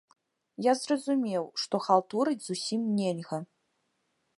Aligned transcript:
Я 0.67 0.73
зразумеў, 0.83 1.45
што 1.65 1.83
халтурыць 1.87 2.41
зусім 2.47 2.81
нельга! 2.99 3.39